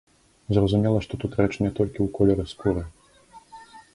Зразумела, 0.57 1.01
што 1.07 1.13
тут 1.23 1.31
рэч 1.41 1.51
не 1.65 1.69
толькі 1.79 1.99
ў 2.01 2.07
колеры 2.17 2.49
скуры. 2.53 2.87